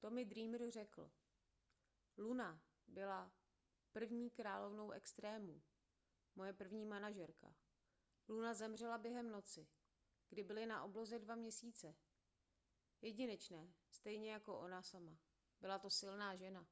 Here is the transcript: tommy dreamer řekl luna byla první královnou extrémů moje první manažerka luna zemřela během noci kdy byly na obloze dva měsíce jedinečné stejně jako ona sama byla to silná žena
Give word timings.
tommy 0.00 0.24
dreamer 0.26 0.70
řekl 0.70 1.10
luna 2.18 2.62
byla 2.86 3.32
první 3.92 4.30
královnou 4.30 4.90
extrémů 4.90 5.62
moje 6.34 6.52
první 6.52 6.86
manažerka 6.86 7.54
luna 8.28 8.54
zemřela 8.54 8.98
během 8.98 9.30
noci 9.32 9.68
kdy 10.28 10.44
byly 10.44 10.66
na 10.66 10.82
obloze 10.84 11.18
dva 11.18 11.34
měsíce 11.34 11.94
jedinečné 13.02 13.72
stejně 13.90 14.32
jako 14.32 14.58
ona 14.58 14.82
sama 14.82 15.18
byla 15.60 15.78
to 15.78 15.90
silná 15.90 16.36
žena 16.36 16.66